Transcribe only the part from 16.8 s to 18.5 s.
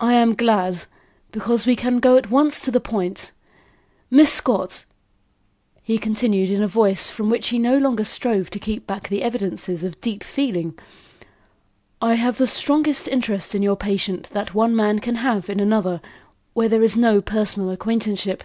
is no personal acquaintanceship.